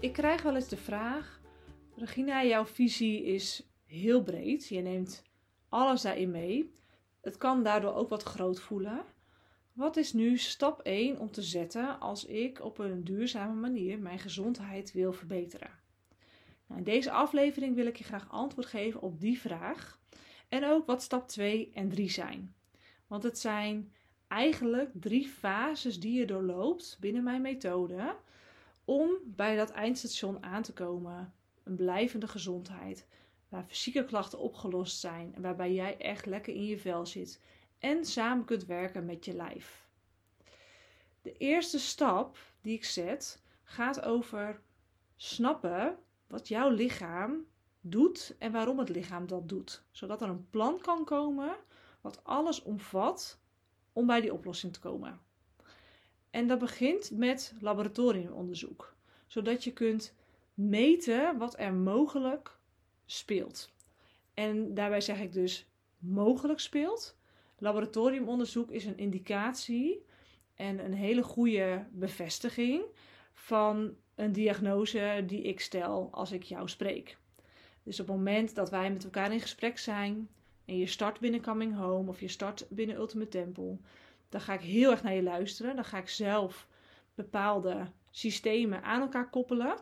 [0.00, 1.40] Ik krijg wel eens de vraag:
[1.96, 4.68] Regina, jouw visie is heel breed.
[4.68, 5.22] Je neemt
[5.68, 6.74] alles daarin mee.
[7.20, 9.04] Het kan daardoor ook wat groot voelen.
[9.72, 14.18] Wat is nu stap 1 om te zetten als ik op een duurzame manier mijn
[14.18, 15.70] gezondheid wil verbeteren?
[16.66, 20.00] Nou, in deze aflevering wil ik je graag antwoord geven op die vraag.
[20.48, 22.54] En ook wat stap 2 en 3 zijn.
[23.06, 23.92] Want het zijn
[24.28, 28.16] eigenlijk drie fases die je doorloopt binnen mijn methode
[28.90, 31.34] om bij dat eindstation aan te komen.
[31.62, 33.06] Een blijvende gezondheid,
[33.48, 37.40] waar fysieke klachten opgelost zijn en waarbij jij echt lekker in je vel zit
[37.78, 39.88] en samen kunt werken met je lijf.
[41.22, 44.60] De eerste stap die ik zet gaat over
[45.16, 47.46] snappen wat jouw lichaam
[47.80, 51.56] doet en waarom het lichaam dat doet, zodat er een plan kan komen
[52.00, 53.40] wat alles omvat
[53.92, 55.20] om bij die oplossing te komen.
[56.30, 58.94] En dat begint met laboratoriumonderzoek,
[59.26, 60.14] zodat je kunt
[60.54, 62.58] meten wat er mogelijk
[63.06, 63.72] speelt.
[64.34, 65.66] En daarbij zeg ik dus
[65.98, 67.18] mogelijk speelt.
[67.58, 70.04] Laboratoriumonderzoek is een indicatie
[70.54, 72.82] en een hele goede bevestiging
[73.32, 77.18] van een diagnose die ik stel als ik jou spreek.
[77.82, 80.28] Dus op het moment dat wij met elkaar in gesprek zijn
[80.64, 83.76] en je start binnen Coming Home of je start binnen Ultimate Temple,
[84.30, 85.74] dan ga ik heel erg naar je luisteren.
[85.74, 86.68] Dan ga ik zelf
[87.14, 89.76] bepaalde systemen aan elkaar koppelen.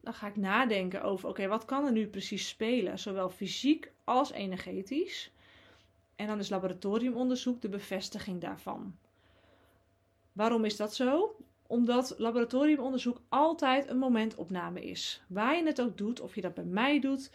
[0.00, 4.30] Dan ga ik nadenken over, oké, wat kan er nu precies spelen, zowel fysiek als
[4.30, 5.32] energetisch.
[6.16, 8.96] En dan is laboratoriumonderzoek de bevestiging daarvan.
[10.32, 11.36] Waarom is dat zo?
[11.66, 15.22] Omdat laboratoriumonderzoek altijd een momentopname is.
[15.28, 17.30] Waar je het ook doet, of je dat bij mij doet,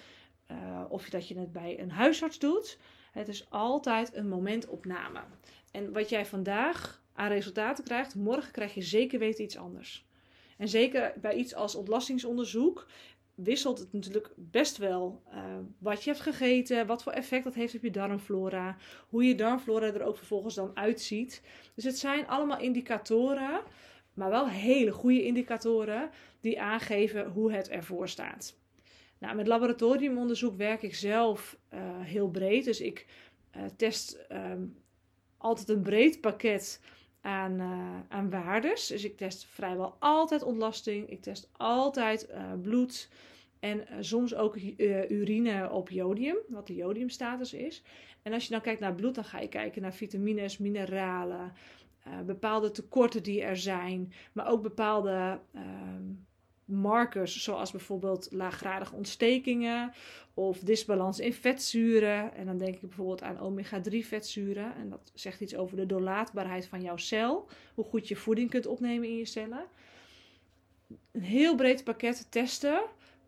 [0.52, 2.78] uh, of dat je het bij een huisarts doet.
[3.12, 5.20] Het is altijd een momentopname.
[5.74, 10.06] En wat jij vandaag aan resultaten krijgt, morgen krijg je zeker weten iets anders.
[10.58, 12.88] En zeker bij iets als ontlastingsonderzoek
[13.36, 15.44] wisselt het natuurlijk best wel uh,
[15.78, 18.78] wat je hebt gegeten, wat voor effect dat heeft op je darmflora,
[19.10, 21.42] hoe je darmflora er ook vervolgens dan uitziet.
[21.76, 23.62] Dus het zijn allemaal indicatoren,
[24.14, 26.10] maar wel hele goede indicatoren
[26.42, 28.58] die aangeven hoe het ervoor staat.
[29.18, 33.06] Nou, met laboratoriumonderzoek werk ik zelf uh, heel breed, dus ik
[33.56, 34.83] uh, test um,
[35.44, 36.82] altijd een breed pakket
[37.22, 38.88] aan, uh, aan waardes.
[38.88, 41.10] Dus ik test vrijwel altijd ontlasting.
[41.10, 43.10] Ik test altijd uh, bloed.
[43.60, 44.56] En uh, soms ook
[45.10, 47.84] urine op jodium, wat de jodiumstatus is.
[48.22, 51.54] En als je dan kijkt naar bloed, dan ga je kijken naar vitamines, mineralen,
[52.26, 56.04] bepaalde tekorten die er zijn, maar ook bepaalde ehm,
[56.66, 59.94] markers, zoals bijvoorbeeld laaggradige ontstekingen
[60.34, 62.34] of disbalans in vetzuren.
[62.36, 64.76] En dan denk ik bijvoorbeeld aan omega-3 vetzuren.
[64.76, 68.68] En dat zegt iets over de doorlaatbaarheid van jouw cel, hoe goed je voeding kunt
[68.68, 69.66] opnemen in je cellen.
[71.12, 72.82] Een heel breed pakket testen.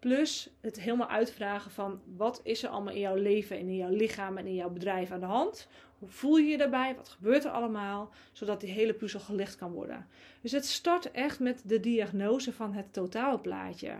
[0.05, 3.89] Plus het helemaal uitvragen van wat is er allemaal in jouw leven en in jouw
[3.89, 5.67] lichaam en in jouw bedrijf aan de hand.
[5.99, 6.95] Hoe voel je je daarbij?
[6.95, 8.13] Wat gebeurt er allemaal?
[8.31, 10.07] Zodat die hele puzzel gelegd kan worden.
[10.41, 13.97] Dus het start echt met de diagnose van het totaalplaatje.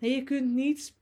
[0.00, 0.94] En je kunt niet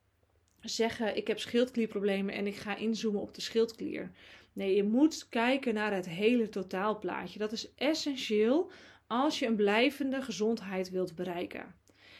[0.61, 4.11] zeggen: Ik heb schildklierproblemen en ik ga inzoomen op de schildklier.
[4.53, 7.39] Nee, je moet kijken naar het hele totaalplaatje.
[7.39, 8.71] Dat is essentieel
[9.07, 11.75] als je een blijvende gezondheid wilt bereiken.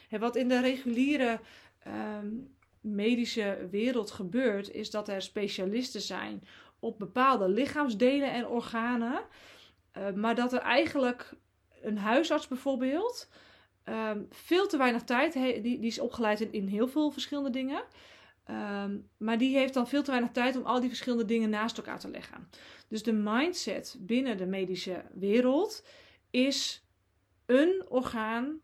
[0.09, 1.41] En wat in de reguliere
[1.87, 6.43] um, medische wereld gebeurt, is dat er specialisten zijn
[6.79, 9.21] op bepaalde lichaamsdelen en organen.
[9.99, 11.35] Uh, maar dat er eigenlijk
[11.83, 13.29] een huisarts bijvoorbeeld
[13.85, 15.63] um, veel te weinig tijd heeft.
[15.63, 17.83] Die, die is opgeleid in, heel veel verschillende dingen.
[18.51, 21.77] Um, maar die heeft dan veel te weinig tijd om al die verschillende dingen naast
[21.77, 22.49] elkaar te leggen.
[22.89, 25.85] Dus de mindset binnen de medische wereld
[26.31, 26.85] is
[27.47, 28.61] een orgaan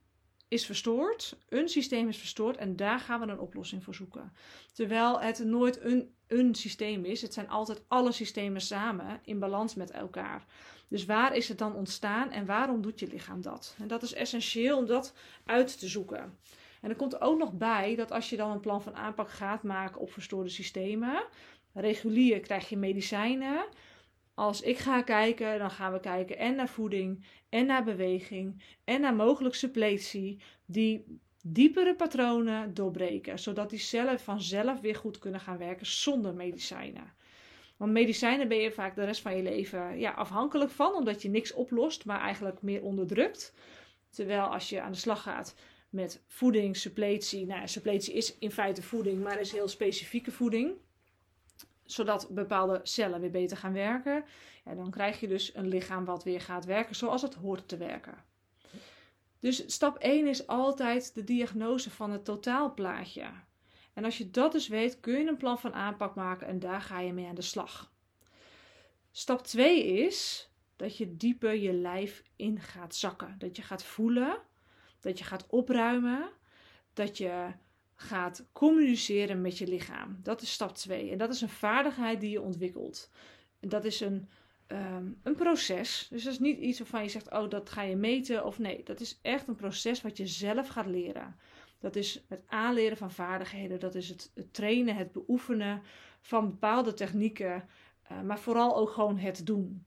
[0.48, 4.32] is verstoord, een systeem is verstoord en daar gaan we een oplossing voor zoeken.
[4.72, 9.74] Terwijl het nooit een, een systeem is, het zijn altijd alle systemen samen in balans
[9.74, 10.44] met elkaar.
[10.88, 13.74] Dus waar is het dan ontstaan en waarom doet je lichaam dat?
[13.78, 15.14] En dat is essentieel om dat
[15.44, 16.38] uit te zoeken.
[16.80, 19.62] En er komt ook nog bij dat als je dan een plan van aanpak gaat
[19.62, 21.24] maken op verstoorde systemen,
[21.72, 23.64] regulier krijg je medicijnen.
[24.38, 29.00] Als ik ga kijken, dan gaan we kijken en naar voeding, en naar beweging, en
[29.00, 35.58] naar mogelijk suppletie, die diepere patronen doorbreken, zodat die cellen vanzelf weer goed kunnen gaan
[35.58, 37.12] werken zonder medicijnen.
[37.76, 41.28] Want medicijnen ben je vaak de rest van je leven ja, afhankelijk van, omdat je
[41.28, 43.54] niks oplost, maar eigenlijk meer onderdrukt.
[44.10, 45.54] Terwijl als je aan de slag gaat
[45.90, 47.46] met voeding, suppletie.
[47.46, 50.72] Nou, suppletie is in feite voeding, maar is heel specifieke voeding.
[51.90, 54.24] Zodat bepaalde cellen weer beter gaan werken.
[54.64, 57.76] Ja, dan krijg je dus een lichaam wat weer gaat werken zoals het hoort te
[57.76, 58.24] werken.
[59.40, 63.30] Dus stap 1 is altijd de diagnose van het totaalplaatje.
[63.94, 66.80] En als je dat dus weet, kun je een plan van aanpak maken en daar
[66.80, 67.92] ga je mee aan de slag.
[69.10, 73.34] Stap 2 is dat je dieper je lijf in gaat zakken.
[73.38, 74.38] Dat je gaat voelen,
[75.00, 76.30] dat je gaat opruimen,
[76.92, 77.52] dat je
[78.00, 80.18] gaat communiceren met je lichaam.
[80.22, 81.10] Dat is stap 2.
[81.10, 83.10] En dat is een vaardigheid die je ontwikkelt.
[83.60, 84.28] Dat is een,
[84.66, 86.06] um, een proces.
[86.10, 88.44] Dus dat is niet iets waarvan je zegt, oh, dat ga je meten.
[88.44, 91.36] Of nee, dat is echt een proces wat je zelf gaat leren.
[91.78, 93.80] Dat is het aanleren van vaardigheden.
[93.80, 95.82] Dat is het, trainen, het beoefenen
[96.20, 97.68] van bepaalde technieken.
[98.12, 99.86] Uh, maar vooral ook gewoon het doen.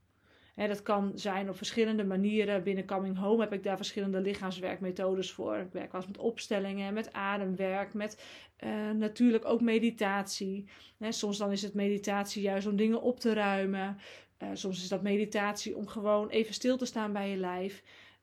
[0.68, 2.62] Dat kan zijn op verschillende manieren.
[2.62, 5.56] Binnen Coming Home heb ik daar verschillende lichaamswerkmethodes voor.
[5.56, 8.24] Ik werk wel eens met opstellingen, met ademwerk, met
[8.64, 10.68] uh, natuurlijk ook meditatie.
[11.08, 13.98] Soms dan is het meditatie juist om dingen op te ruimen.
[14.42, 17.82] Uh, soms is dat meditatie om gewoon even stil te staan bij je lijf.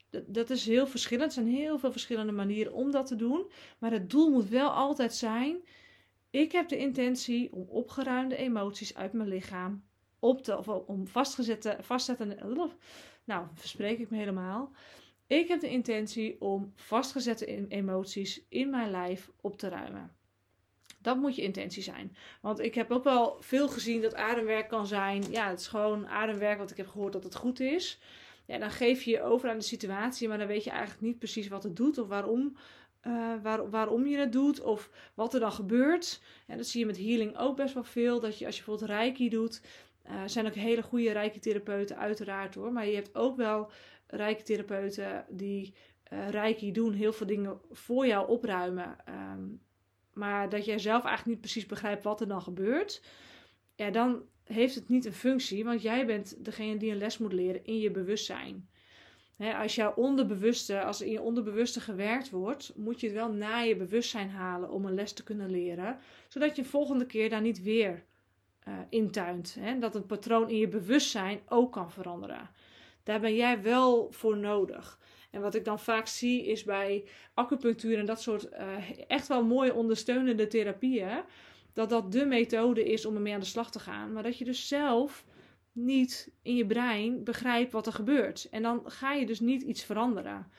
[0.09, 1.36] Dat, dat is heel verschillend.
[1.36, 3.51] Er zijn heel veel verschillende manieren om dat te doen.
[3.80, 5.57] Maar het doel moet wel altijd zijn:
[6.30, 9.88] ik heb de intentie om opgeruimde emoties uit mijn lichaam
[10.19, 12.38] op te, of om vastgezette, vastzetten.
[13.24, 14.71] Nou, verspreek ik me helemaal.
[15.27, 20.16] Ik heb de intentie om vastgezette emoties in mijn lijf op te ruimen.
[21.01, 22.16] Dat moet je intentie zijn.
[22.42, 25.24] Want ik heb ook wel veel gezien dat ademwerk kan zijn.
[25.31, 28.00] Ja, het is gewoon ademwerk, wat ik heb gehoord dat het goed is.
[28.45, 31.18] Ja, dan geef je je over aan de situatie, maar dan weet je eigenlijk niet
[31.18, 32.57] precies wat het doet of waarom.
[33.42, 36.22] Waar, waarom je het doet of wat er dan gebeurt.
[36.48, 38.19] En dat zie je met healing ook best wel veel.
[38.19, 39.62] Dat je als je bijvoorbeeld reiki doet,
[40.10, 42.72] uh, zijn ook hele goede reiki-therapeuten, uiteraard hoor.
[42.72, 43.72] Maar je hebt ook wel
[44.08, 45.74] reiki-therapeuten die
[46.34, 48.98] uh, doen, heel veel dingen voor jou opruimen.
[49.10, 49.62] Um,
[50.14, 53.04] maar dat jij zelf eigenlijk niet precies begrijpt wat er dan gebeurt.
[53.76, 57.34] Ja, dan heeft het niet een functie, want jij bent degene die een les moet
[57.34, 58.70] leren in je bewustzijn.
[59.38, 63.68] als jouw onderbewuste, als er in je onderbewuste gewerkt wordt, moet je het wel naar
[63.68, 67.42] je bewustzijn halen om een les te kunnen leren, zodat je de volgende keer daar
[67.42, 68.06] niet weer
[68.69, 69.56] uh, intuint.
[69.60, 69.80] Hè?
[69.80, 72.50] Dat het patroon in je bewustzijn ook kan veranderen.
[73.04, 75.00] Daar ben jij wel voor nodig.
[75.31, 78.60] En wat ik dan vaak zie is bij acupunctuur en dat soort uh,
[79.07, 81.21] echt wel mooie ondersteunende therapieën,
[81.74, 84.13] dat dat de methode is om ermee aan de slag te gaan.
[84.13, 85.25] Maar dat je dus zelf
[85.72, 88.48] niet in je brein begrijpt wat er gebeurt.
[88.51, 90.51] En dan ga je dus niet iets veranderen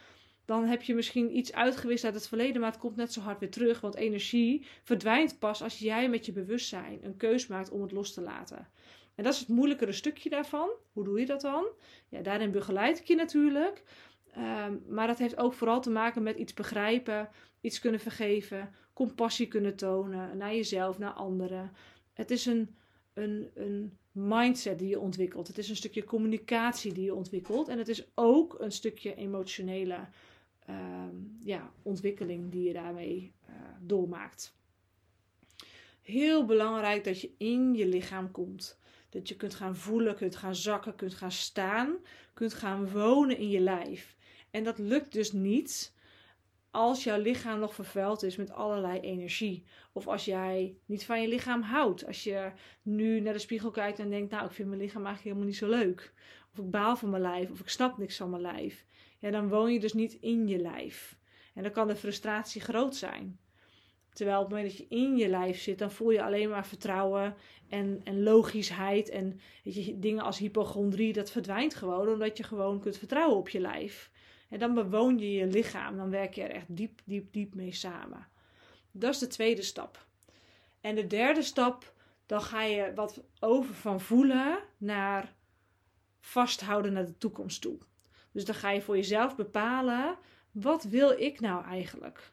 [0.51, 3.39] dan heb je misschien iets uitgewist uit het verleden, maar het komt net zo hard
[3.41, 3.81] weer terug.
[3.81, 8.15] Want energie verdwijnt pas als jij met je bewustzijn een keus maakt om het los
[8.15, 8.69] te laten.
[9.15, 10.71] En dat is het moeilijkere stukje daarvan.
[10.93, 11.67] Hoe doe je dat dan?
[12.09, 13.83] Ja, daarin begeleid ik je natuurlijk.
[14.33, 17.29] Ehm, maar dat heeft ook vooral te maken met iets begrijpen,
[17.61, 21.73] iets kunnen vergeven, compassie kunnen tonen naar jezelf, naar anderen.
[22.13, 22.77] Het is een,
[23.15, 25.49] een, een mindset die je ontwikkelt.
[25.49, 27.69] Het is een stukje communicatie die je ontwikkelt.
[27.69, 29.99] En het is ook een stukje emotionele
[31.41, 34.59] ja, ontwikkeling die je daarmee uh, doormaakt.
[36.03, 38.81] Heel belangrijk dat je in je lichaam komt.
[39.09, 41.97] Dat je kunt gaan voelen, kunt gaan zakken, kunt gaan staan,
[42.35, 44.17] kunt gaan wonen in je lijf.
[44.51, 45.95] En dat lukt dus niet
[46.71, 49.65] als jouw lichaam nog vervuild is met allerlei energie.
[49.93, 52.07] Of als jij niet van je lichaam houdt.
[52.07, 52.53] Als je
[52.83, 55.57] nu naar de spiegel kijkt en denkt, nou ik vind mijn lichaam eigenlijk helemaal niet
[55.57, 56.13] zo leuk.
[56.53, 58.85] Of ik baal van mijn lijf, of ik snap niks van mijn lijf
[59.21, 61.19] ja, dan woon je dus niet in je lijf.
[61.55, 63.39] En dan kan de frustratie groot zijn.
[64.13, 66.67] Terwijl op het moment dat je in je lijf zit, dan voel je alleen maar
[66.67, 67.35] vertrouwen
[67.69, 69.09] en, en logischheid.
[69.09, 73.49] En weet je, dingen als hypochondrie, dat verdwijnt gewoon omdat je gewoon kunt vertrouwen op
[73.49, 74.11] je lijf.
[74.49, 77.73] En dan bewoon je je lichaam, dan werk je er echt diep, diep, diep mee
[77.73, 78.27] samen.
[78.93, 80.07] Dat is de tweede stap.
[80.81, 81.95] En de derde stap,
[82.27, 85.35] dan ga je wat over van voelen naar
[86.21, 87.79] vasthouden naar de toekomst toe.
[88.33, 90.19] Dus dan ga je voor jezelf bepalen:
[90.51, 92.33] wat wil ik nou eigenlijk?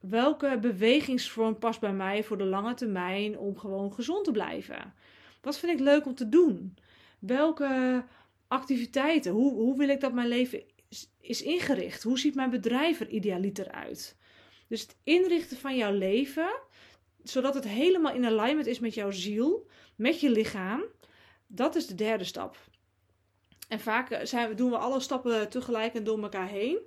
[0.00, 4.94] Welke bewegingsvorm past bij mij voor de lange termijn om gewoon gezond te blijven?
[5.40, 6.76] Wat vind ik leuk om te doen?
[7.18, 8.04] Welke
[8.48, 9.32] activiteiten?
[9.32, 10.62] Hoe, hoe wil ik dat mijn leven
[11.20, 12.02] is, ingericht?
[12.02, 14.16] Hoe ziet mijn bedrijf er idealiter uit?
[14.66, 16.60] Dus het inrichten van jouw leven,
[17.22, 20.82] zodat het helemaal in alignment is met jouw ziel, met je lichaam,
[21.46, 22.56] dat is de derde stap.
[23.70, 26.78] En vaak eh, zijn, doen we alle stappen tegelijk en door elkaar heen.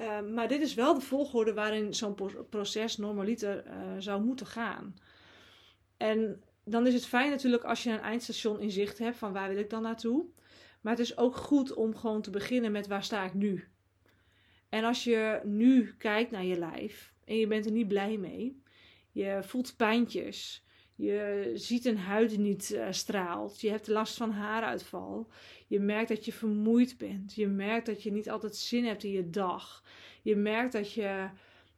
[0.00, 2.16] Uh, maar dit is wel de volgorde waarin zo'n
[2.50, 4.96] proces normaliter uh, zou moeten gaan.
[5.96, 9.48] En dan is het fijn natuurlijk als je een eindstation in zicht hebt van waar
[9.48, 10.24] wil ik dan naartoe.
[10.80, 13.68] Maar het is ook goed om gewoon te beginnen met waar sta ik nu.
[14.68, 18.62] En als je nu kijkt naar je lijf en je bent er niet blij mee,
[19.10, 20.65] je voelt pijntjes,
[20.96, 23.60] Je ziet een huid niet uh, straalt.
[23.60, 25.28] Je hebt last van haaruitval.
[25.66, 27.34] Je merkt dat je vermoeid bent.
[27.34, 29.82] Je merkt dat je niet altijd zin hebt in je dag.
[30.22, 31.28] Je merkt dat je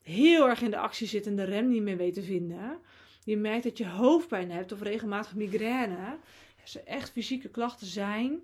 [0.03, 2.79] heel erg in de actie zit en de rem niet meer weet te vinden.
[3.25, 6.19] Je merkt dat je hoofdpijn hebt of regelmatig migraine.
[6.61, 8.41] Als er echt fysieke klachten zijn,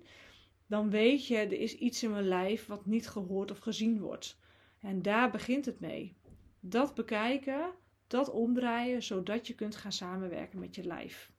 [0.67, 4.37] dan weet je, er is iets in mijn lijf wat niet gehoord of gezien wordt.
[4.81, 6.15] En daar begint het mee.
[6.59, 7.71] Dat bekijken,
[8.07, 11.31] dat omdraaien, zodat je kunt gaan samenwerken met je lijf.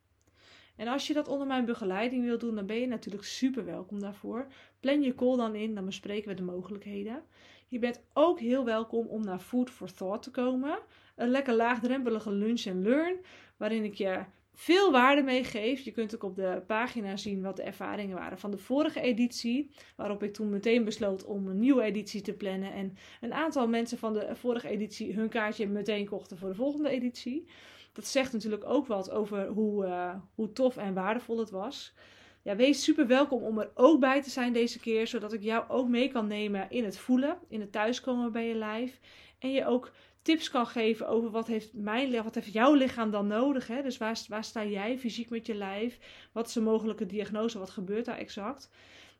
[0.76, 4.00] En als je dat onder mijn begeleiding wil doen, dan ben je natuurlijk super welkom
[4.00, 4.46] daarvoor.
[4.80, 7.22] Plan je call dan in, dan bespreken we de mogelijkheden.
[7.68, 10.78] Je bent ook heel welkom om naar Food for Thought te komen.
[11.14, 13.16] Een lekker laagdrempelige lunch en learn,
[13.56, 14.24] waarin ik je
[14.58, 15.80] veel waarde meegeef.
[15.80, 19.70] Je kunt ook op de pagina zien wat de ervaringen waren van de vorige editie.
[19.96, 22.72] Waarop ik toen meteen besloot om een nieuwe editie te plannen.
[22.72, 26.88] En een aantal mensen van de vorige editie hun kaartje meteen kochten voor de volgende
[26.88, 27.48] editie.
[27.92, 31.94] Dat zegt natuurlijk ook wat over hoe, uh, hoe tof en waardevol het was.
[32.42, 35.64] Ja, wees super welkom om er ook bij te zijn deze keer, zodat ik jou
[35.68, 39.00] ook mee kan nemen in het voelen, in het thuiskomen bij je lijf.
[39.38, 39.92] En je ook
[40.26, 43.66] tips kan geven over wat heeft, mijn, wat heeft jouw lichaam dan nodig.
[43.66, 43.82] Hè?
[43.82, 45.98] Dus waar, waar sta jij fysiek met je lijf?
[46.32, 47.58] Wat is een mogelijke diagnose?
[47.58, 48.70] Wat gebeurt daar exact?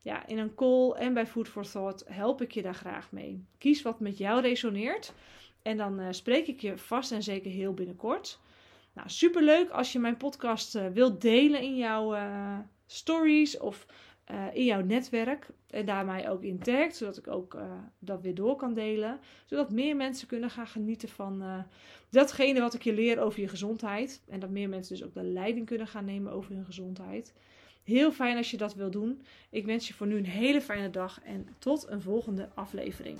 [0.01, 3.45] Ja, in een call en bij Food for Thought help ik je daar graag mee.
[3.57, 5.13] Kies wat met jou resoneert.
[5.61, 8.39] En dan uh, spreek ik je vast en zeker heel binnenkort.
[8.93, 13.85] Nou, superleuk als je mijn podcast uh, wilt delen in jouw uh, stories of
[14.31, 15.47] uh, in jouw netwerk.
[15.69, 17.61] En daarmee ook in tagt, zodat ik ook uh,
[17.99, 19.19] dat weer door kan delen.
[19.45, 21.59] Zodat meer mensen kunnen gaan genieten van uh,
[22.09, 24.21] datgene wat ik je leer over je gezondheid.
[24.29, 27.33] En dat meer mensen dus ook de leiding kunnen gaan nemen over hun gezondheid.
[27.83, 29.21] Heel fijn als je dat wil doen.
[29.49, 33.17] Ik wens je voor nu een hele fijne dag en tot een volgende aflevering.